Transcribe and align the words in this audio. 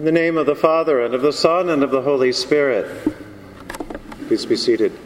In 0.00 0.06
the 0.06 0.12
name 0.12 0.38
of 0.38 0.46
the 0.46 0.56
Father, 0.56 1.04
and 1.04 1.12
of 1.12 1.20
the 1.20 1.30
Son, 1.30 1.68
and 1.68 1.82
of 1.82 1.90
the 1.90 2.00
Holy 2.00 2.32
Spirit. 2.32 3.06
Please 4.28 4.46
be 4.46 4.56
seated. 4.56 4.98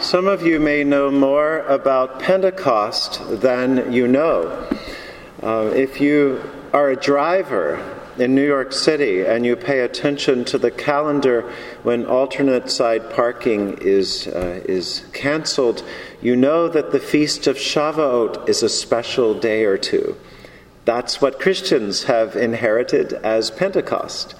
Some 0.00 0.26
of 0.26 0.46
you 0.46 0.58
may 0.58 0.84
know 0.84 1.10
more 1.10 1.58
about 1.66 2.18
Pentecost 2.18 3.20
than 3.42 3.92
you 3.92 4.08
know. 4.08 4.66
Uh, 5.42 5.70
if 5.74 6.00
you 6.00 6.42
are 6.72 6.92
a 6.92 6.96
driver 6.96 8.01
in 8.18 8.34
New 8.34 8.46
York 8.46 8.72
City 8.72 9.24
and 9.24 9.44
you 9.44 9.56
pay 9.56 9.80
attention 9.80 10.44
to 10.46 10.58
the 10.58 10.70
calendar 10.70 11.50
when 11.82 12.06
alternate 12.06 12.70
side 12.70 13.10
parking 13.10 13.78
is, 13.80 14.26
uh, 14.28 14.60
is 14.64 15.04
canceled, 15.12 15.82
you 16.20 16.36
know 16.36 16.68
that 16.68 16.92
the 16.92 17.00
Feast 17.00 17.46
of 17.46 17.56
Shavuot 17.56 18.48
is 18.48 18.62
a 18.62 18.68
special 18.68 19.34
day 19.34 19.64
or 19.64 19.78
two. 19.78 20.16
That's 20.84 21.20
what 21.20 21.40
Christians 21.40 22.04
have 22.04 22.36
inherited 22.36 23.12
as 23.12 23.50
Pentecost. 23.50 24.34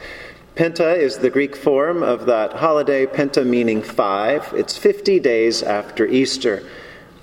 Penta 0.56 0.96
is 0.96 1.18
the 1.18 1.30
Greek 1.30 1.56
form 1.56 2.02
of 2.02 2.26
that 2.26 2.52
holiday, 2.52 3.06
Penta 3.06 3.46
meaning 3.46 3.80
five. 3.80 4.52
It's 4.54 4.76
50 4.76 5.18
days 5.20 5.62
after 5.62 6.06
Easter. 6.06 6.62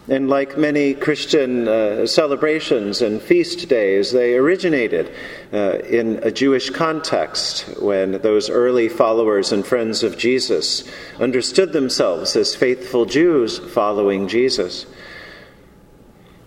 And 0.09 0.27
like 0.27 0.57
many 0.57 0.95
Christian 0.95 1.67
uh, 1.67 2.07
celebrations 2.07 3.03
and 3.03 3.21
feast 3.21 3.69
days, 3.69 4.11
they 4.11 4.35
originated 4.35 5.11
uh, 5.53 5.77
in 5.87 6.17
a 6.23 6.31
Jewish 6.31 6.71
context 6.71 7.79
when 7.79 8.13
those 8.13 8.49
early 8.49 8.89
followers 8.89 9.51
and 9.51 9.63
friends 9.63 10.01
of 10.01 10.17
Jesus 10.17 10.89
understood 11.19 11.73
themselves 11.73 12.35
as 12.35 12.55
faithful 12.55 13.05
Jews 13.05 13.59
following 13.59 14.27
Jesus. 14.27 14.87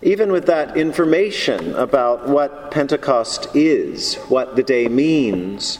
Even 0.01 0.33
with 0.33 0.47
that 0.47 0.75
information 0.75 1.73
about 1.75 2.27
what 2.27 2.69
Pentecost 2.69 3.47
is, 3.55 4.15
what 4.27 4.57
the 4.57 4.63
day 4.63 4.89
means, 4.89 5.79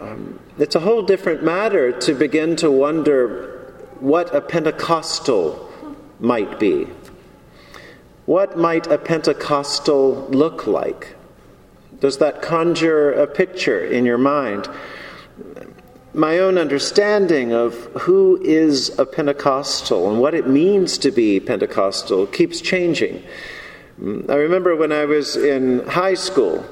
um, 0.00 0.38
it's 0.56 0.76
a 0.76 0.80
whole 0.80 1.02
different 1.02 1.42
matter 1.42 1.90
to 1.98 2.14
begin 2.14 2.54
to 2.56 2.70
wonder 2.70 3.74
what 3.98 4.32
a 4.32 4.40
Pentecostal 4.40 5.68
might 6.20 6.60
be. 6.60 6.86
What 8.28 8.58
might 8.58 8.86
a 8.88 8.98
Pentecostal 8.98 10.28
look 10.28 10.66
like? 10.66 11.16
Does 11.98 12.18
that 12.18 12.42
conjure 12.42 13.10
a 13.10 13.26
picture 13.26 13.82
in 13.82 14.04
your 14.04 14.18
mind? 14.18 14.68
My 16.12 16.38
own 16.38 16.58
understanding 16.58 17.54
of 17.54 17.72
who 18.02 18.38
is 18.42 18.98
a 18.98 19.06
Pentecostal 19.06 20.10
and 20.10 20.20
what 20.20 20.34
it 20.34 20.46
means 20.46 20.98
to 20.98 21.10
be 21.10 21.40
Pentecostal 21.40 22.26
keeps 22.26 22.60
changing. 22.60 23.24
I 23.98 24.34
remember 24.34 24.76
when 24.76 24.92
I 24.92 25.06
was 25.06 25.34
in 25.34 25.86
high 25.86 26.12
school, 26.12 26.66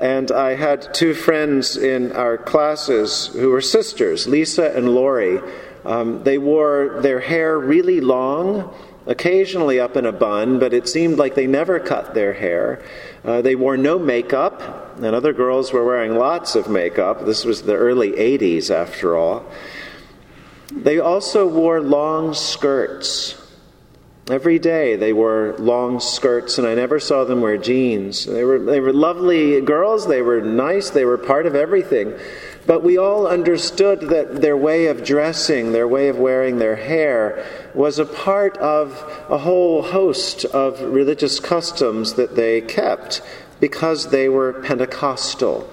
and 0.00 0.32
I 0.32 0.56
had 0.56 0.92
two 0.92 1.14
friends 1.14 1.76
in 1.76 2.10
our 2.10 2.36
classes 2.36 3.28
who 3.28 3.50
were 3.50 3.60
sisters, 3.60 4.26
Lisa 4.26 4.72
and 4.76 4.92
Lori. 4.92 5.38
Um, 5.84 6.24
they 6.24 6.38
wore 6.38 6.98
their 7.02 7.20
hair 7.20 7.56
really 7.56 8.00
long 8.00 8.74
occasionally 9.06 9.80
up 9.80 9.96
in 9.96 10.06
a 10.06 10.12
bun, 10.12 10.58
but 10.58 10.72
it 10.72 10.88
seemed 10.88 11.18
like 11.18 11.34
they 11.34 11.46
never 11.46 11.80
cut 11.80 12.14
their 12.14 12.32
hair. 12.32 12.82
Uh, 13.24 13.42
they 13.42 13.54
wore 13.54 13.76
no 13.76 13.98
makeup, 13.98 14.96
and 14.96 15.14
other 15.14 15.32
girls 15.32 15.72
were 15.72 15.84
wearing 15.84 16.14
lots 16.16 16.54
of 16.54 16.68
makeup. 16.68 17.24
This 17.24 17.44
was 17.44 17.62
the 17.62 17.74
early 17.74 18.12
80s, 18.12 18.70
after 18.70 19.16
all. 19.16 19.44
They 20.72 20.98
also 20.98 21.46
wore 21.46 21.80
long 21.80 22.32
skirts. 22.32 23.38
Every 24.30 24.60
day 24.60 24.94
they 24.94 25.12
wore 25.12 25.56
long 25.58 25.98
skirts, 25.98 26.56
and 26.56 26.66
I 26.66 26.74
never 26.74 27.00
saw 27.00 27.24
them 27.24 27.40
wear 27.40 27.58
jeans. 27.58 28.24
They 28.24 28.44
were, 28.44 28.58
they 28.60 28.78
were 28.78 28.92
lovely 28.92 29.60
girls, 29.60 30.06
they 30.06 30.22
were 30.22 30.40
nice, 30.40 30.90
they 30.90 31.04
were 31.04 31.18
part 31.18 31.44
of 31.44 31.56
everything. 31.56 32.14
But 32.66 32.84
we 32.84 32.96
all 32.96 33.26
understood 33.26 34.00
that 34.10 34.40
their 34.40 34.56
way 34.56 34.86
of 34.86 35.04
dressing, 35.04 35.72
their 35.72 35.88
way 35.88 36.08
of 36.08 36.18
wearing 36.18 36.58
their 36.58 36.76
hair, 36.76 37.44
was 37.74 37.98
a 37.98 38.06
part 38.06 38.56
of 38.58 38.92
a 39.28 39.38
whole 39.38 39.82
host 39.82 40.44
of 40.44 40.80
religious 40.80 41.40
customs 41.40 42.14
that 42.14 42.36
they 42.36 42.60
kept 42.60 43.20
because 43.58 44.10
they 44.10 44.28
were 44.28 44.62
Pentecostal. 44.62 45.68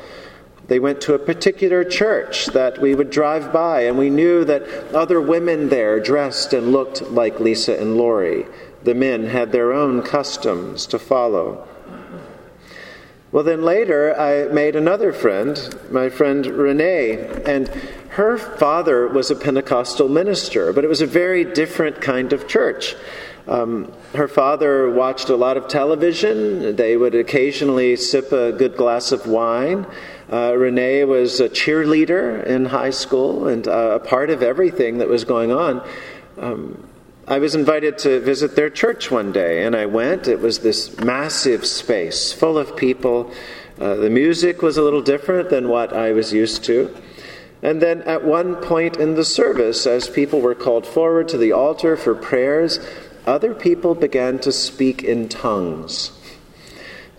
They 0.67 0.79
went 0.79 1.01
to 1.01 1.15
a 1.15 1.19
particular 1.19 1.83
church 1.83 2.47
that 2.47 2.79
we 2.79 2.93
would 2.93 3.09
drive 3.09 3.51
by, 3.51 3.81
and 3.81 3.97
we 3.97 4.09
knew 4.09 4.45
that 4.45 4.93
other 4.93 5.19
women 5.19 5.69
there 5.69 5.99
dressed 5.99 6.53
and 6.53 6.71
looked 6.71 7.01
like 7.03 7.39
Lisa 7.39 7.79
and 7.79 7.97
Lori. 7.97 8.45
The 8.83 8.93
men 8.93 9.25
had 9.25 9.51
their 9.51 9.73
own 9.73 10.01
customs 10.03 10.85
to 10.87 10.99
follow. 10.99 11.67
Well, 13.31 13.43
then 13.43 13.61
later 13.61 14.19
I 14.19 14.51
made 14.51 14.75
another 14.75 15.13
friend, 15.13 15.57
my 15.91 16.09
friend 16.09 16.45
Renee, 16.47 17.43
and 17.45 17.67
her 18.09 18.37
father 18.37 19.07
was 19.07 19.29
a 19.29 19.35
Pentecostal 19.35 20.09
minister, 20.09 20.73
but 20.73 20.83
it 20.83 20.87
was 20.87 21.01
a 21.01 21.05
very 21.05 21.45
different 21.45 22.01
kind 22.01 22.33
of 22.33 22.47
church. 22.47 22.95
Um, 23.47 23.93
her 24.15 24.27
father 24.27 24.89
watched 24.89 25.29
a 25.29 25.35
lot 25.35 25.57
of 25.57 25.67
television. 25.67 26.75
They 26.75 26.97
would 26.97 27.13
occasionally 27.13 27.95
sip 27.97 28.31
a 28.31 28.51
good 28.51 28.75
glass 28.75 29.11
of 29.11 29.27
wine. 29.27 29.85
Uh, 30.31 30.55
Renee 30.55 31.03
was 31.05 31.39
a 31.39 31.49
cheerleader 31.49 32.43
in 32.45 32.65
high 32.65 32.91
school 32.91 33.47
and 33.47 33.67
uh, 33.67 33.99
a 34.01 34.05
part 34.05 34.31
of 34.31 34.41
everything 34.41 34.99
that 34.99 35.07
was 35.07 35.23
going 35.23 35.51
on. 35.51 35.87
Um, 36.39 36.83
I 37.29 37.37
was 37.37 37.53
invited 37.53 37.99
to 37.99 38.19
visit 38.19 38.55
their 38.55 38.71
church 38.71 39.11
one 39.11 39.31
day, 39.31 39.63
and 39.63 39.75
I 39.75 39.85
went. 39.85 40.27
It 40.27 40.39
was 40.39 40.59
this 40.59 40.99
massive 40.99 41.63
space 41.63 42.33
full 42.33 42.57
of 42.57 42.75
people. 42.75 43.31
Uh, 43.79 43.93
the 43.93 44.09
music 44.09 44.63
was 44.63 44.77
a 44.77 44.81
little 44.81 45.03
different 45.03 45.51
than 45.51 45.69
what 45.69 45.93
I 45.93 46.11
was 46.11 46.33
used 46.33 46.63
to. 46.63 46.91
And 47.61 47.83
then 47.83 48.01
at 48.01 48.23
one 48.23 48.55
point 48.55 48.97
in 48.97 49.13
the 49.13 49.23
service, 49.23 49.85
as 49.85 50.09
people 50.09 50.41
were 50.41 50.55
called 50.55 50.87
forward 50.87 51.27
to 51.27 51.37
the 51.37 51.51
altar 51.51 51.95
for 51.95 52.15
prayers, 52.15 52.79
other 53.27 53.53
people 53.53 53.93
began 53.93 54.39
to 54.39 54.51
speak 54.51 55.03
in 55.03 55.29
tongues. 55.29 56.18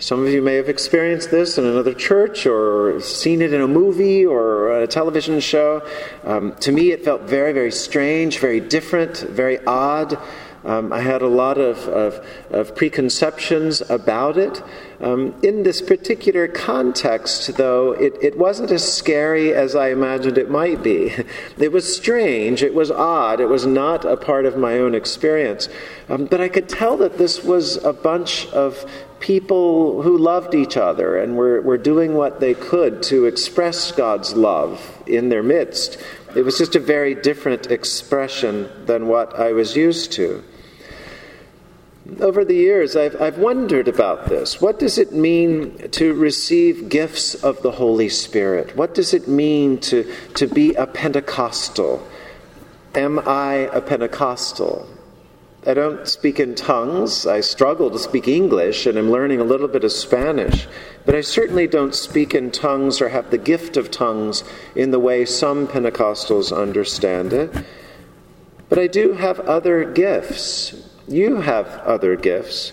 Some 0.00 0.27
of 0.27 0.33
you 0.33 0.41
may 0.41 0.55
have 0.55 0.71
experienced 0.71 1.31
this 1.31 1.59
in 1.59 1.66
another 1.66 1.93
church 1.93 2.47
or 2.47 2.99
seen 3.03 3.43
it 3.43 3.53
in 3.53 3.61
a 3.61 3.69
movie 3.69 4.25
or 4.25 4.81
a 4.81 4.87
television 4.87 5.41
show. 5.41 5.87
Um, 6.25 6.55
to 6.61 6.72
me, 6.72 6.91
it 6.91 7.05
felt 7.05 7.21
very, 7.25 7.53
very 7.53 7.71
strange, 7.71 8.39
very 8.39 8.60
different, 8.60 9.19
very 9.19 9.62
odd. 9.66 10.19
Um, 10.65 10.93
I 10.93 11.00
had 11.00 11.22
a 11.22 11.28
lot 11.28 11.56
of, 11.56 11.78
of, 11.88 12.25
of 12.50 12.75
preconceptions 12.75 13.81
about 13.88 14.37
it. 14.37 14.62
Um, 15.00 15.34
in 15.43 15.62
this 15.62 15.81
particular 15.81 16.47
context, 16.47 17.56
though, 17.56 17.93
it, 17.93 18.15
it 18.21 18.37
wasn't 18.37 18.71
as 18.71 18.91
scary 18.91 19.54
as 19.54 19.75
I 19.75 19.88
imagined 19.88 20.37
it 20.37 20.50
might 20.50 20.82
be. 20.82 21.15
It 21.59 21.72
was 21.72 21.94
strange, 21.94 22.62
it 22.62 22.75
was 22.75 22.91
odd, 22.91 23.41
it 23.41 23.48
was 23.48 23.66
not 23.66 24.04
a 24.04 24.16
part 24.16 24.47
of 24.47 24.56
my 24.56 24.78
own 24.78 24.94
experience. 24.94 25.69
Um, 26.09 26.25
but 26.25 26.41
I 26.41 26.48
could 26.48 26.69
tell 26.69 26.97
that 26.98 27.19
this 27.19 27.44
was 27.44 27.77
a 27.84 27.92
bunch 27.92 28.47
of 28.48 28.84
people 29.21 30.03
who 30.03 30.16
loved 30.16 30.54
each 30.54 30.77
other 30.77 31.19
and 31.19 31.37
were, 31.37 31.60
were 31.60 31.78
doing 31.78 32.15
what 32.15 32.41
they 32.41 32.54
could 32.54 33.03
to 33.04 33.27
express 33.27 33.92
God's 33.92 34.34
love 34.34 35.03
in 35.06 35.28
their 35.28 35.42
midst. 35.42 35.98
It 36.34 36.42
was 36.42 36.59
just 36.59 36.75
a 36.75 36.81
very 36.81 37.15
different 37.15 37.71
expression 37.71 38.69
than 38.87 39.06
what 39.06 39.38
I 39.38 39.53
was 39.53 39.77
used 39.77 40.12
to. 40.12 40.42
Over 42.19 42.44
the 42.44 42.54
years, 42.54 42.97
I've, 42.97 43.21
I've 43.21 43.38
wondered 43.38 43.87
about 43.87 44.28
this. 44.28 44.60
What 44.60 44.78
does 44.78 44.98
it 44.98 45.12
mean 45.12 45.91
to 45.91 46.15
receive 46.15 46.88
gifts 46.88 47.34
of 47.34 47.62
the 47.62 47.71
Holy 47.71 48.09
Spirit? 48.09 48.76
What 48.76 48.94
does 48.94 49.15
it 49.15 49.28
mean 49.28 49.78
to, 49.81 50.10
to 50.34 50.47
be 50.47 50.75
a 50.75 50.87
Pentecostal? 50.87 52.06
Am 52.94 53.21
I 53.21 53.71
a 53.72 53.81
Pentecostal? 53.81 54.89
I 55.66 55.74
don't 55.74 56.09
speak 56.09 56.41
in 56.41 56.54
tongues. 56.54 57.27
I 57.27 57.41
struggle 57.41 57.91
to 57.91 57.98
speak 57.98 58.27
English, 58.27 58.86
and 58.86 58.98
I'm 58.98 59.10
learning 59.10 59.41
a 59.41 59.45
little 59.45 59.68
bit 59.68 59.84
of 59.84 59.92
Spanish. 59.92 60.66
But 61.04 61.15
I 61.15 61.21
certainly 61.21 61.66
don't 61.66 61.95
speak 61.95 62.34
in 62.34 62.51
tongues 62.51 63.01
or 63.01 63.10
have 63.10 63.30
the 63.30 63.39
gift 63.39 63.77
of 63.77 63.91
tongues 63.91 64.42
in 64.74 64.91
the 64.91 64.98
way 64.98 65.27
some 65.27 65.68
Pentecostals 65.68 66.57
understand 66.57 67.33
it. 67.33 67.53
But 68.71 68.78
I 68.78 68.86
do 68.86 69.12
have 69.12 69.39
other 69.41 69.84
gifts. 69.84 70.90
You 71.08 71.36
have 71.41 71.66
other 71.84 72.16
gifts. 72.16 72.72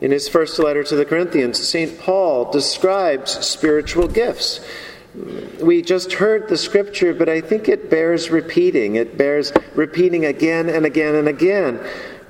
In 0.00 0.10
his 0.10 0.28
first 0.28 0.58
letter 0.58 0.82
to 0.84 0.96
the 0.96 1.04
Corinthians, 1.04 1.58
St. 1.66 1.98
Paul 1.98 2.50
describes 2.50 3.32
spiritual 3.46 4.08
gifts. 4.08 4.60
We 5.60 5.82
just 5.82 6.14
heard 6.14 6.48
the 6.48 6.56
scripture, 6.56 7.12
but 7.12 7.28
I 7.28 7.40
think 7.40 7.68
it 7.68 7.90
bears 7.90 8.30
repeating. 8.30 8.94
It 8.94 9.18
bears 9.18 9.52
repeating 9.74 10.24
again 10.24 10.68
and 10.68 10.86
again 10.86 11.16
and 11.16 11.28
again. 11.28 11.80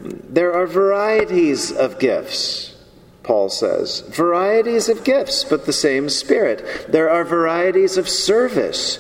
There 0.01 0.53
are 0.53 0.67
varieties 0.67 1.71
of 1.71 1.99
gifts, 1.99 2.75
Paul 3.23 3.51
says. 3.51 4.01
Varieties 4.09 4.89
of 4.89 5.05
gifts, 5.05 5.45
but 5.45 5.67
the 5.67 5.73
same 5.73 6.09
Spirit. 6.09 6.87
There 6.89 7.11
are 7.11 7.23
varieties 7.23 7.99
of 7.99 8.09
service, 8.09 8.99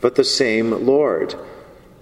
but 0.00 0.14
the 0.14 0.24
same 0.24 0.86
Lord. 0.86 1.34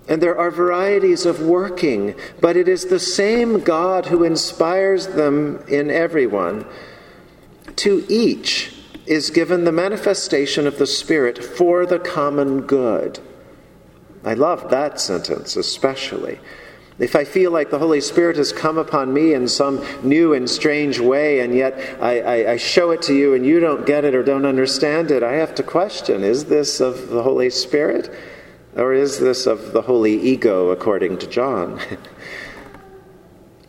And 0.08 0.23
there 0.23 0.38
are 0.38 0.50
varieties 0.50 1.26
of 1.26 1.41
working, 1.41 2.14
but 2.41 2.56
it 2.56 2.69
is 2.69 2.85
the 2.85 3.00
same 3.00 3.61
God 3.61 4.06
who 4.06 4.23
inspires 4.23 5.08
them 5.08 5.64
in 5.69 5.91
everyone. 5.91 6.64
To 7.76 8.06
each 8.08 8.73
is 9.06 9.31
given 9.31 9.64
the 9.64 9.73
manifestation 9.73 10.67
of 10.67 10.79
the 10.79 10.87
Spirit 10.87 11.43
for 11.43 11.87
the 11.87 11.99
common 11.99 12.62
good. 12.62 13.19
I 14.25 14.35
love 14.35 14.70
that 14.70 15.00
sentence 15.00 15.56
especially. 15.56 16.41
If 16.99 17.14
I 17.14 17.25
feel 17.25 17.50
like 17.50 17.70
the 17.70 17.79
Holy 17.79 18.00
Spirit 18.00 18.37
has 18.37 18.52
come 18.52 18.79
upon 18.79 19.12
me 19.12 19.35
in 19.35 19.49
some 19.49 19.85
new 20.02 20.32
and 20.32 20.49
strange 20.49 20.99
way, 20.99 21.41
and 21.41 21.55
yet 21.55 21.79
I, 22.00 22.20
I, 22.20 22.52
I, 22.52 22.56
show 22.56 22.91
it 22.91 23.02
to 23.02 23.14
you 23.14 23.35
and 23.35 23.44
you 23.44 23.61
don't 23.61 23.85
get 23.85 24.06
it 24.06 24.14
or 24.14 24.23
don't 24.23 24.47
understand 24.47 25.11
it, 25.11 25.23
I 25.23 25.35
have 25.35 25.55
to 25.56 25.62
question 25.62 26.25
is 26.25 26.47
this 26.47 26.81
of 26.81 27.09
the 27.09 27.23
Holy 27.23 27.50
Spirit? 27.50 28.11
Or 28.76 28.93
is 28.93 29.19
this 29.19 29.46
of 29.46 29.73
the 29.73 29.82
holy 29.82 30.20
ego, 30.20 30.69
according 30.69 31.19
to 31.19 31.26
John? 31.26 31.81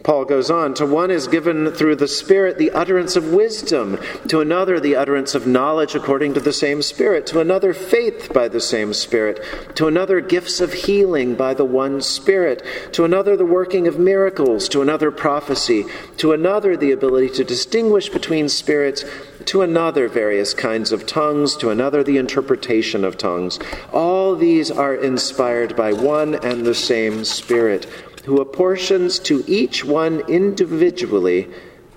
Paul 0.07 0.24
goes 0.24 0.50
on 0.50 0.74
To 0.75 0.86
one 0.86 1.12
is 1.12 1.27
given 1.27 1.69
through 1.71 1.98
the 1.98 2.07
Spirit 2.07 2.57
the 2.57 2.71
utterance 2.71 3.18
of 3.18 3.33
wisdom, 3.33 4.00
to 4.30 4.39
another 4.39 4.80
the 4.80 4.95
utterance 4.95 5.36
of 5.36 5.45
knowledge 5.45 5.95
according 5.95 6.33
to 6.36 6.39
the 6.39 6.54
same 6.54 6.81
Spirit, 6.81 7.27
to 7.27 7.42
another 7.42 7.74
faith 7.74 8.31
by 8.33 8.48
the 8.48 8.62
same 8.62 8.94
Spirit, 8.94 9.44
to 9.75 9.86
another 9.86 10.21
gifts 10.21 10.62
of 10.62 10.71
healing 10.71 11.36
by 11.36 11.54
the 11.54 11.65
one 11.65 12.00
Spirit, 12.00 12.63
to 12.94 13.04
another 13.04 13.36
the 13.36 13.45
working 13.45 13.86
of 13.86 14.00
miracles, 14.00 14.69
to 14.69 14.81
another 14.81 15.12
prophecy, 15.12 15.83
to 16.15 16.31
another 16.31 16.77
the 16.77 16.92
ability 16.92 17.27
to 17.31 17.44
distinguish 17.44 18.07
between 18.07 18.48
spirits 18.48 19.04
to 19.47 19.61
another 19.61 20.07
various 20.07 20.53
kinds 20.53 20.91
of 20.91 21.05
tongues, 21.05 21.55
to 21.57 21.69
another 21.69 22.03
the 22.03 22.17
interpretation 22.17 23.03
of 23.03 23.17
tongues. 23.17 23.59
All 23.91 24.35
these 24.35 24.69
are 24.69 24.95
inspired 24.95 25.75
by 25.75 25.94
one 25.94 26.35
and 26.35 26.65
the 26.65 26.75
same 26.75 27.25
Spirit, 27.25 27.85
who 28.25 28.39
apportions 28.41 29.19
to 29.19 29.44
each 29.47 29.83
one 29.85 30.19
individually 30.29 31.47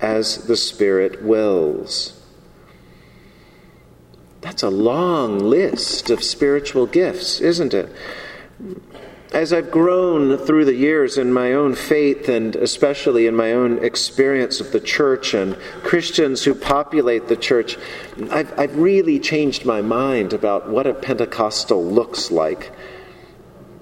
as 0.00 0.46
the 0.46 0.56
Spirit 0.56 1.22
wills. 1.22 2.16
That's 4.40 4.62
a 4.62 4.70
long 4.70 5.38
list 5.38 6.08
of 6.08 6.22
spiritual 6.22 6.86
gifts, 6.86 7.40
isn't 7.40 7.74
it? 7.74 7.92
As 9.32 9.52
I've 9.52 9.70
grown 9.70 10.36
through 10.38 10.64
the 10.64 10.74
years 10.74 11.16
in 11.16 11.32
my 11.32 11.52
own 11.52 11.76
faith 11.76 12.28
and 12.28 12.56
especially 12.56 13.28
in 13.28 13.36
my 13.36 13.52
own 13.52 13.78
experience 13.78 14.58
of 14.60 14.72
the 14.72 14.80
church 14.80 15.34
and 15.34 15.56
Christians 15.84 16.42
who 16.42 16.52
populate 16.52 17.28
the 17.28 17.36
church, 17.36 17.78
I've, 18.28 18.58
I've 18.58 18.76
really 18.76 19.20
changed 19.20 19.64
my 19.64 19.82
mind 19.82 20.32
about 20.32 20.68
what 20.68 20.88
a 20.88 20.94
Pentecostal 20.94 21.84
looks 21.84 22.32
like. 22.32 22.72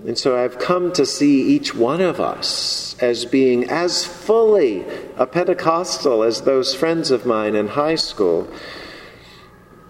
And 0.07 0.19
so 0.19 0.37
I've 0.37 0.59
come 0.59 0.93
to 0.93 1.07
see 1.07 1.41
each 1.43 1.75
one 1.75 2.03
of 2.03 2.21
us 2.21 2.95
as 3.01 3.25
being 3.25 3.71
as 3.71 4.05
fully 4.05 4.85
a 5.17 5.27
Pentecostal 5.27 6.25
as 6.25 6.43
those 6.43 6.75
friends 6.75 7.11
of 7.11 7.25
mine 7.25 7.57
in 7.57 7.69
high 7.69 7.95
school. 7.95 8.49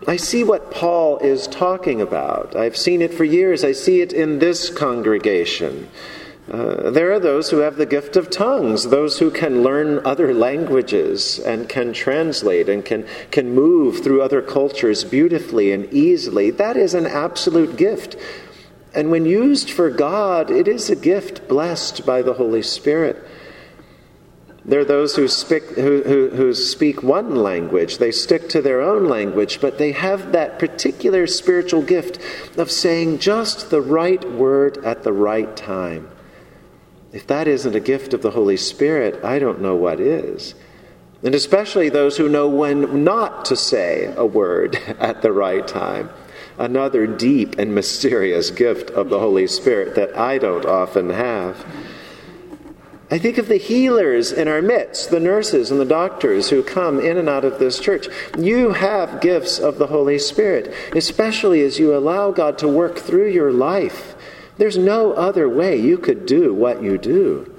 I 0.07 0.17
see 0.17 0.45
what 0.45 0.71
Paul 0.71 1.19
is 1.19 1.47
talking 1.49 2.01
about. 2.01 2.55
I've 2.55 2.77
seen 2.77 3.03
it 3.03 3.13
for 3.13 3.25
years. 3.25 3.65
I 3.65 3.73
see 3.73 4.01
it 4.01 4.13
in 4.13 4.39
this 4.39 4.71
congregation. 4.71 5.89
Uh, 6.51 6.91
there 6.91 7.13
are 7.13 7.19
those 7.19 7.51
who 7.51 7.59
have 7.59 7.77
the 7.77 7.85
gift 7.85 8.17
of 8.17 8.31
tongues, 8.31 8.85
those 8.85 9.19
who 9.19 9.31
can 9.31 9.63
learn 9.63 10.05
other 10.07 10.33
languages 10.33 11.39
and 11.41 11.69
can 11.69 11.93
translate 11.93 12.71
and 12.71 12.85
can, 12.85 13.07
can 13.31 13.55
move 13.55 14.03
through 14.03 14.23
other 14.23 14.41
cultures 14.41 15.05
beautifully 15.05 15.73
and 15.73 15.93
easily. 15.93 16.51
That 16.51 16.77
is 16.77 16.95
an 16.95 17.07
absolute 17.07 17.77
gift. 17.77 18.17
And 18.95 19.11
when 19.11 19.27
used 19.27 19.71
for 19.71 19.91
God, 19.91 20.51
it 20.51 20.67
is 20.67 20.89
a 20.89 20.97
gift 20.97 21.49
blessed 21.49 22.07
by 22.07 22.23
the 22.23 22.35
Holy 22.35 22.63
Spirit. 22.63 23.23
There 24.69 24.81
are 24.81 24.85
those 24.85 25.17
who 25.17 25.29
speak, 25.29 25.65
who, 25.71 26.03
who, 26.03 26.29
who, 26.29 26.53
speak 26.53 27.03
one 27.03 27.37
language, 27.37 27.97
they 27.97 28.11
stick 28.11 28.51
to 28.51 28.61
their 28.61 28.83
own 28.83 29.09
language, 29.09 29.63
but 29.63 29.79
they 29.79 29.93
have 29.93 30.33
that 30.33 30.59
particular 30.59 31.27
spiritual 31.27 31.81
gift 31.81 32.19
of 32.59 32.71
saying 32.71 33.21
just 33.21 33.71
the 33.71 33.81
right 33.81 34.23
word 34.31 34.77
at 34.85 35.05
the 35.05 35.13
right 35.13 35.57
time. 35.57 36.11
If 37.13 37.27
that 37.29 37.49
isn't 37.49 37.75
a 37.75 37.81
gift 37.81 38.13
of 38.13 38.21
the 38.21 38.33
Holy 38.33 38.59
Spirit, 38.59 39.25
I 39.25 39.39
don't 39.39 39.63
know 39.63 39.75
what 39.75 40.01
is. 40.01 40.55
And 41.23 41.35
especially 41.35 41.89
those 41.89 42.19
who 42.19 42.29
know 42.29 42.47
when 42.47 43.03
not 43.05 43.47
to 43.47 43.57
say 43.57 44.13
a 44.19 44.27
word 44.27 44.77
at 44.99 45.23
the 45.23 45.33
right 45.33 45.67
time. 45.67 46.11
Another 46.59 47.07
deep 47.07 47.59
and 47.59 47.75
mysterious 47.75 48.51
gift 48.51 48.91
of 48.91 49.09
the 49.09 49.19
Holy 49.19 49.47
Spirit 49.47 49.95
that 49.95 50.15
I 50.15 50.37
don't 50.37 50.67
often 50.67 51.09
have. 51.09 51.65
I 53.11 53.19
think 53.19 53.39
of 53.39 53.49
the 53.49 53.57
healers 53.57 54.33
in 54.33 54.49
our 54.49 54.61
midst, 54.61 55.11
the 55.11 55.21
nurses 55.21 55.71
and 55.71 55.81
the 55.81 55.87
doctors 55.87 56.51
who 56.51 56.63
come 56.63 57.01
in 57.01 57.17
and 57.17 57.29
out 57.29 57.45
of 57.45 57.59
this 57.59 57.81
church. 57.81 58.07
You 58.37 58.73
have 58.73 59.23
gifts 59.23 59.59
of 59.59 59.79
the 59.79 59.87
Holy 59.87 60.19
Spirit, 60.19 60.75
especially 60.95 61.63
as 61.63 61.79
you 61.79 61.97
allow 61.97 62.33
God 62.33 62.59
to 62.59 62.69
work 62.69 62.99
through 62.99 63.31
your 63.31 63.51
life. 63.51 64.15
There's 64.59 64.77
no 64.77 65.13
other 65.13 65.49
way 65.49 65.77
you 65.77 65.97
could 65.97 66.27
do 66.27 66.53
what 66.53 66.83
you 66.83 66.99
do. 66.99 67.55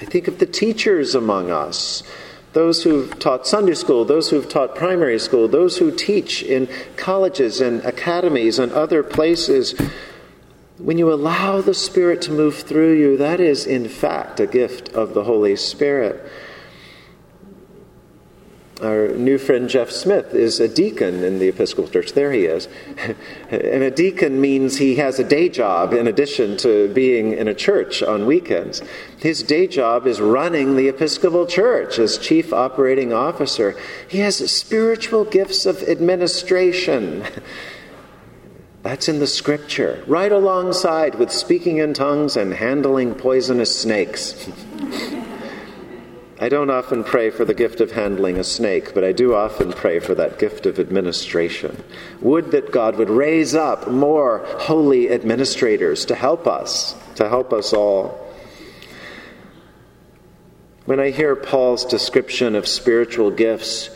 I 0.00 0.04
think 0.04 0.28
of 0.28 0.38
the 0.38 0.46
teachers 0.46 1.14
among 1.16 1.50
us, 1.50 2.04
those 2.52 2.84
who've 2.84 3.18
taught 3.18 3.46
Sunday 3.46 3.74
school, 3.74 4.04
those 4.04 4.30
who've 4.30 4.48
taught 4.48 4.74
primary 4.74 5.18
school, 5.18 5.48
those 5.48 5.78
who 5.78 5.90
teach 5.90 6.42
in 6.42 6.68
colleges 6.96 7.60
and 7.60 7.84
academies 7.84 8.58
and 8.58 8.70
other 8.72 9.02
places. 9.02 9.74
When 10.80 10.96
you 10.96 11.12
allow 11.12 11.60
the 11.60 11.74
Spirit 11.74 12.22
to 12.22 12.32
move 12.32 12.56
through 12.56 12.94
you, 12.94 13.18
that 13.18 13.38
is, 13.38 13.66
in 13.66 13.86
fact, 13.86 14.40
a 14.40 14.46
gift 14.46 14.88
of 14.94 15.12
the 15.12 15.24
Holy 15.24 15.54
Spirit. 15.56 16.26
Our 18.80 19.08
new 19.08 19.36
friend 19.36 19.68
Jeff 19.68 19.90
Smith 19.90 20.32
is 20.32 20.58
a 20.58 20.66
deacon 20.66 21.22
in 21.22 21.38
the 21.38 21.48
Episcopal 21.48 21.90
Church. 21.90 22.14
There 22.14 22.32
he 22.32 22.46
is. 22.46 22.66
and 23.50 23.82
a 23.82 23.90
deacon 23.90 24.40
means 24.40 24.78
he 24.78 24.96
has 24.96 25.18
a 25.18 25.24
day 25.24 25.50
job 25.50 25.92
in 25.92 26.08
addition 26.08 26.56
to 26.58 26.88
being 26.94 27.34
in 27.34 27.46
a 27.46 27.54
church 27.54 28.02
on 28.02 28.24
weekends. 28.24 28.80
His 29.18 29.42
day 29.42 29.66
job 29.66 30.06
is 30.06 30.18
running 30.18 30.76
the 30.76 30.88
Episcopal 30.88 31.46
Church 31.46 31.98
as 31.98 32.16
chief 32.16 32.54
operating 32.54 33.12
officer. 33.12 33.78
He 34.08 34.20
has 34.20 34.50
spiritual 34.50 35.26
gifts 35.26 35.66
of 35.66 35.82
administration. 35.82 37.26
That's 38.82 39.08
in 39.08 39.18
the 39.18 39.26
scripture, 39.26 40.02
right 40.06 40.32
alongside 40.32 41.16
with 41.16 41.30
speaking 41.30 41.78
in 41.78 41.92
tongues 41.92 42.36
and 42.36 42.54
handling 42.54 43.14
poisonous 43.14 43.78
snakes. 43.78 44.48
I 46.42 46.48
don't 46.48 46.70
often 46.70 47.04
pray 47.04 47.28
for 47.28 47.44
the 47.44 47.52
gift 47.52 47.82
of 47.82 47.92
handling 47.92 48.38
a 48.38 48.44
snake, 48.44 48.94
but 48.94 49.04
I 49.04 49.12
do 49.12 49.34
often 49.34 49.74
pray 49.74 50.00
for 50.00 50.14
that 50.14 50.38
gift 50.38 50.64
of 50.64 50.78
administration. 50.78 51.84
Would 52.22 52.52
that 52.52 52.72
God 52.72 52.96
would 52.96 53.10
raise 53.10 53.54
up 53.54 53.88
more 53.88 54.38
holy 54.58 55.10
administrators 55.10 56.06
to 56.06 56.14
help 56.14 56.46
us, 56.46 56.94
to 57.16 57.28
help 57.28 57.52
us 57.52 57.74
all. 57.74 58.26
When 60.86 60.98
I 60.98 61.10
hear 61.10 61.36
Paul's 61.36 61.84
description 61.84 62.56
of 62.56 62.66
spiritual 62.66 63.30
gifts, 63.30 63.90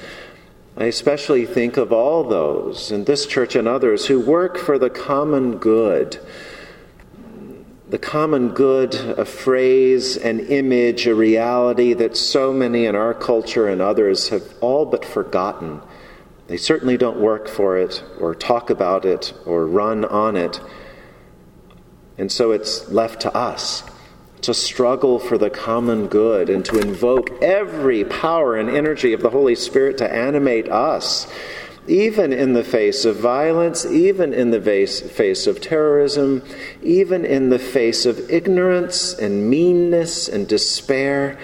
I 0.76 0.86
especially 0.86 1.46
think 1.46 1.76
of 1.76 1.92
all 1.92 2.24
those 2.24 2.90
in 2.90 3.04
this 3.04 3.26
church 3.26 3.54
and 3.54 3.68
others 3.68 4.06
who 4.06 4.18
work 4.18 4.58
for 4.58 4.76
the 4.76 4.90
common 4.90 5.58
good. 5.58 6.18
The 7.88 7.98
common 7.98 8.48
good, 8.48 8.94
a 8.96 9.24
phrase, 9.24 10.16
an 10.16 10.40
image, 10.40 11.06
a 11.06 11.14
reality 11.14 11.92
that 11.94 12.16
so 12.16 12.52
many 12.52 12.86
in 12.86 12.96
our 12.96 13.14
culture 13.14 13.68
and 13.68 13.80
others 13.80 14.30
have 14.30 14.42
all 14.60 14.84
but 14.84 15.04
forgotten. 15.04 15.80
They 16.48 16.56
certainly 16.56 16.96
don't 16.96 17.20
work 17.20 17.46
for 17.46 17.78
it, 17.78 18.02
or 18.18 18.34
talk 18.34 18.68
about 18.68 19.04
it, 19.04 19.32
or 19.46 19.66
run 19.66 20.04
on 20.04 20.36
it. 20.36 20.60
And 22.18 22.32
so 22.32 22.50
it's 22.50 22.90
left 22.90 23.20
to 23.20 23.34
us 23.34 23.84
to 24.44 24.54
struggle 24.54 25.18
for 25.18 25.38
the 25.38 25.50
common 25.50 26.06
good 26.06 26.50
and 26.50 26.64
to 26.64 26.78
invoke 26.78 27.30
every 27.42 28.04
power 28.04 28.56
and 28.56 28.68
energy 28.68 29.12
of 29.12 29.22
the 29.22 29.30
Holy 29.30 29.54
Spirit 29.54 29.98
to 29.98 30.12
animate 30.12 30.68
us, 30.68 31.26
even 31.86 32.32
in 32.32 32.52
the 32.52 32.64
face 32.64 33.04
of 33.04 33.16
violence, 33.16 33.84
even 33.86 34.32
in 34.32 34.50
the 34.50 34.60
face 34.60 35.46
of 35.46 35.60
terrorism, 35.60 36.42
even 36.82 37.24
in 37.24 37.50
the 37.50 37.58
face 37.58 38.06
of 38.06 38.30
ignorance 38.30 39.14
and 39.14 39.50
meanness 39.50 40.28
and 40.28 40.48
despair, 40.48 41.38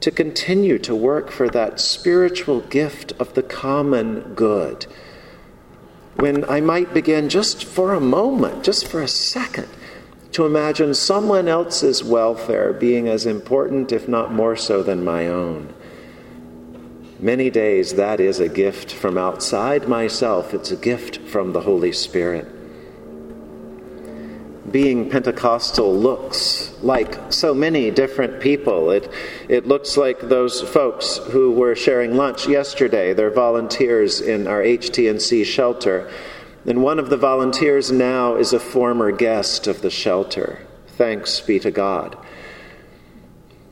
to 0.00 0.10
continue 0.10 0.78
to 0.78 0.94
work 0.94 1.30
for 1.30 1.48
that 1.48 1.80
spiritual 1.80 2.60
gift 2.60 3.12
of 3.18 3.34
the 3.34 3.42
common 3.42 4.20
good. 4.34 4.86
When 6.16 6.44
I 6.44 6.60
might 6.60 6.94
begin 6.94 7.28
just 7.28 7.64
for 7.64 7.92
a 7.92 8.00
moment, 8.00 8.64
just 8.64 8.86
for 8.86 9.02
a 9.02 9.08
second, 9.08 9.68
to 10.32 10.44
imagine 10.44 10.94
someone 10.94 11.48
else's 11.48 12.02
welfare 12.04 12.72
being 12.72 13.08
as 13.08 13.26
important, 13.26 13.92
if 13.92 14.08
not 14.08 14.32
more 14.32 14.56
so, 14.56 14.82
than 14.82 15.04
my 15.04 15.26
own. 15.28 15.72
Many 17.18 17.48
days 17.48 17.94
that 17.94 18.20
is 18.20 18.40
a 18.40 18.48
gift 18.48 18.92
from 18.92 19.16
outside 19.16 19.88
myself, 19.88 20.52
it's 20.52 20.70
a 20.70 20.76
gift 20.76 21.18
from 21.18 21.52
the 21.52 21.62
Holy 21.62 21.92
Spirit. 21.92 22.46
being 24.70 25.08
Pentecostal 25.08 25.94
looks 25.94 26.72
like 26.82 27.32
so 27.32 27.54
many 27.54 27.90
different 27.90 28.40
people. 28.40 28.90
It, 28.90 29.10
it 29.48 29.66
looks 29.66 29.96
like 29.96 30.20
those 30.20 30.60
folks 30.60 31.18
who 31.18 31.52
were 31.52 31.74
sharing 31.74 32.16
lunch 32.16 32.48
yesterday. 32.48 33.14
They're 33.14 33.30
volunteers 33.30 34.20
in 34.20 34.46
our 34.46 34.60
HTNC 34.60 35.44
shelter. 35.44 36.10
And 36.66 36.82
one 36.82 36.98
of 36.98 37.10
the 37.10 37.16
volunteers 37.16 37.92
now 37.92 38.34
is 38.34 38.52
a 38.52 38.58
former 38.58 39.12
guest 39.12 39.68
of 39.68 39.82
the 39.82 39.90
shelter. 39.90 40.66
Thanks 40.88 41.40
be 41.40 41.60
to 41.60 41.70
God. 41.70 42.18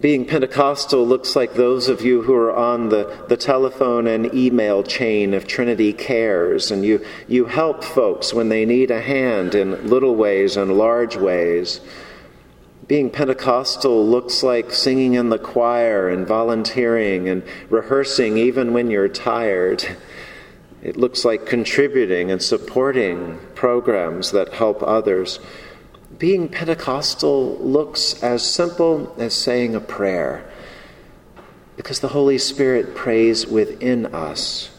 Being 0.00 0.26
Pentecostal 0.26 1.06
looks 1.06 1.34
like 1.34 1.54
those 1.54 1.88
of 1.88 2.02
you 2.02 2.22
who 2.22 2.34
are 2.34 2.54
on 2.54 2.90
the, 2.90 3.24
the 3.28 3.38
telephone 3.38 4.06
and 4.06 4.34
email 4.34 4.82
chain 4.82 5.32
of 5.32 5.46
Trinity 5.46 5.94
Cares, 5.94 6.70
and 6.70 6.84
you, 6.84 7.04
you 7.26 7.46
help 7.46 7.82
folks 7.82 8.34
when 8.34 8.50
they 8.50 8.66
need 8.66 8.90
a 8.90 9.00
hand 9.00 9.54
in 9.54 9.88
little 9.88 10.14
ways 10.14 10.58
and 10.58 10.76
large 10.76 11.16
ways. 11.16 11.80
Being 12.86 13.08
Pentecostal 13.08 14.06
looks 14.06 14.42
like 14.42 14.72
singing 14.72 15.14
in 15.14 15.30
the 15.30 15.38
choir 15.38 16.10
and 16.10 16.26
volunteering 16.26 17.26
and 17.28 17.42
rehearsing 17.70 18.36
even 18.36 18.74
when 18.74 18.90
you're 18.90 19.08
tired. 19.08 19.96
It 20.84 20.96
looks 20.96 21.24
like 21.24 21.46
contributing 21.46 22.30
and 22.30 22.40
supporting 22.40 23.40
programs 23.54 24.30
that 24.30 24.52
help 24.52 24.82
others 24.82 25.40
being 26.18 26.48
Pentecostal 26.48 27.56
looks 27.58 28.22
as 28.22 28.48
simple 28.48 29.14
as 29.18 29.34
saying 29.34 29.74
a 29.74 29.80
prayer 29.80 30.48
because 31.76 32.00
the 32.00 32.08
Holy 32.08 32.38
Spirit 32.38 32.94
prays 32.94 33.46
within 33.46 34.06
us. 34.14 34.70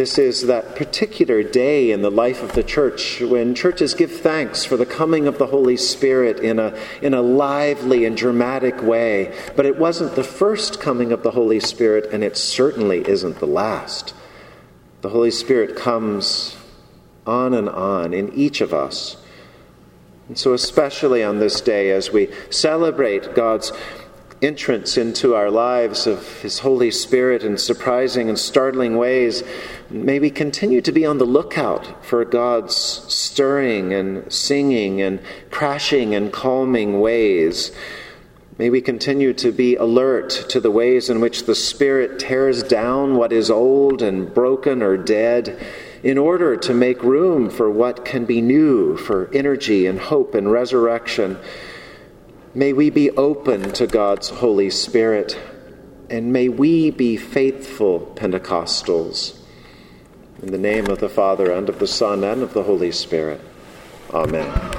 This 0.00 0.16
is 0.16 0.46
that 0.46 0.76
particular 0.76 1.42
day 1.42 1.90
in 1.90 2.00
the 2.00 2.10
life 2.10 2.42
of 2.42 2.54
the 2.54 2.62
church 2.62 3.20
when 3.20 3.54
churches 3.54 3.92
give 3.92 4.10
thanks 4.10 4.64
for 4.64 4.78
the 4.78 4.86
coming 4.86 5.26
of 5.26 5.36
the 5.36 5.48
Holy 5.48 5.76
Spirit 5.76 6.38
in 6.38 6.58
a, 6.58 6.74
in 7.02 7.12
a 7.12 7.20
lively 7.20 8.06
and 8.06 8.16
dramatic 8.16 8.82
way. 8.82 9.38
But 9.56 9.66
it 9.66 9.78
wasn't 9.78 10.16
the 10.16 10.24
first 10.24 10.80
coming 10.80 11.12
of 11.12 11.22
the 11.22 11.32
Holy 11.32 11.60
Spirit, 11.60 12.06
and 12.14 12.24
it 12.24 12.38
certainly 12.38 13.06
isn't 13.06 13.40
the 13.40 13.46
last. 13.46 14.14
The 15.02 15.10
Holy 15.10 15.30
Spirit 15.30 15.76
comes 15.76 16.56
on 17.26 17.52
and 17.52 17.68
on 17.68 18.14
in 18.14 18.32
each 18.32 18.62
of 18.62 18.72
us. 18.72 19.18
And 20.28 20.38
so, 20.38 20.54
especially 20.54 21.22
on 21.22 21.40
this 21.40 21.60
day, 21.60 21.90
as 21.90 22.10
we 22.10 22.30
celebrate 22.48 23.34
God's 23.34 23.70
entrance 24.42 24.96
into 24.96 25.34
our 25.34 25.50
lives 25.50 26.06
of 26.06 26.40
His 26.40 26.60
Holy 26.60 26.90
Spirit 26.90 27.42
in 27.42 27.58
surprising 27.58 28.28
and 28.28 28.38
startling 28.38 28.96
ways, 28.96 29.42
may 29.90 30.18
we 30.18 30.30
continue 30.30 30.80
to 30.80 30.92
be 30.92 31.04
on 31.04 31.18
the 31.18 31.26
lookout 31.26 32.04
for 32.04 32.24
God's 32.24 32.74
stirring 32.74 33.92
and 33.92 34.32
singing 34.32 35.00
and 35.02 35.20
crashing 35.50 36.14
and 36.14 36.32
calming 36.32 37.00
ways. 37.00 37.72
May 38.56 38.70
we 38.70 38.80
continue 38.80 39.32
to 39.34 39.52
be 39.52 39.76
alert 39.76 40.30
to 40.50 40.60
the 40.60 40.70
ways 40.70 41.08
in 41.08 41.20
which 41.20 41.44
the 41.44 41.54
Spirit 41.54 42.18
tears 42.18 42.62
down 42.62 43.16
what 43.16 43.32
is 43.32 43.50
old 43.50 44.02
and 44.02 44.32
broken 44.32 44.82
or 44.82 44.96
dead 44.96 45.58
in 46.02 46.18
order 46.18 46.56
to 46.56 46.74
make 46.74 47.02
room 47.02 47.50
for 47.50 47.70
what 47.70 48.04
can 48.04 48.24
be 48.24 48.40
new, 48.40 48.96
for 48.96 49.30
energy 49.32 49.86
and 49.86 49.98
hope 49.98 50.34
and 50.34 50.50
resurrection. 50.50 51.38
May 52.52 52.72
we 52.72 52.90
be 52.90 53.10
open 53.12 53.72
to 53.74 53.86
God's 53.86 54.28
Holy 54.28 54.70
Spirit, 54.70 55.38
and 56.08 56.32
may 56.32 56.48
we 56.48 56.90
be 56.90 57.16
faithful 57.16 58.12
Pentecostals. 58.16 59.38
In 60.42 60.50
the 60.50 60.58
name 60.58 60.88
of 60.88 60.98
the 60.98 61.08
Father, 61.08 61.52
and 61.52 61.68
of 61.68 61.78
the 61.78 61.86
Son, 61.86 62.24
and 62.24 62.42
of 62.42 62.52
the 62.52 62.64
Holy 62.64 62.90
Spirit. 62.90 63.40
Amen. 64.12 64.78